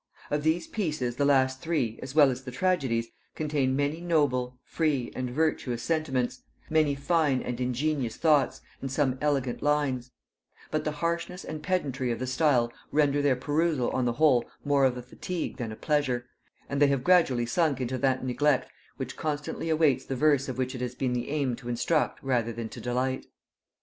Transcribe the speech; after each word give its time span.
Of 0.31 0.41
these 0.41 0.65
pieces 0.65 1.17
the 1.17 1.25
last 1.25 1.61
three, 1.61 1.99
as 2.01 2.15
well 2.15 2.31
as 2.31 2.43
the 2.43 2.49
tragedies, 2.49 3.07
contain 3.35 3.75
many 3.75 4.01
noble, 4.01 4.57
free, 4.63 5.11
and 5.15 5.29
virtuous 5.29 5.83
sentiments; 5.83 6.41
many 6.71 6.95
fine 6.95 7.43
and 7.43 7.61
ingenious 7.61 8.17
thoughts, 8.17 8.61
and 8.81 8.91
some 8.91 9.19
elegant 9.21 9.61
lines; 9.61 10.09
but 10.71 10.85
the 10.85 10.91
harshness 10.91 11.43
and 11.43 11.61
pedantry 11.61 12.09
of 12.11 12.17
the 12.17 12.25
style 12.25 12.73
render 12.91 13.21
their 13.21 13.35
perusal 13.35 13.91
on 13.91 14.05
the 14.05 14.13
whole 14.13 14.43
more 14.65 14.85
of 14.85 14.97
a 14.97 15.03
fatigue 15.03 15.57
than 15.57 15.71
a 15.71 15.75
pleasure, 15.75 16.25
and 16.67 16.81
they 16.81 16.87
have 16.87 17.03
gradually 17.03 17.45
sunk 17.45 17.79
into 17.79 17.99
that 17.99 18.25
neglect 18.25 18.71
which 18.97 19.15
constantly 19.15 19.69
awaits 19.69 20.03
the 20.03 20.15
verse 20.15 20.49
of 20.49 20.57
which 20.57 20.73
it 20.73 20.81
has 20.81 20.95
been 20.95 21.13
the 21.13 21.29
aim 21.29 21.55
to 21.55 21.69
instruct 21.69 22.17
rather 22.23 22.51
than 22.51 22.69
to 22.69 22.81
delight. 22.81 23.27